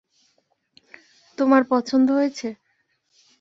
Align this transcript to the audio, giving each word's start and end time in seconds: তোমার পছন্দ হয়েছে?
তোমার 1.37 1.61
পছন্দ 1.71 2.07
হয়েছে? 2.17 2.47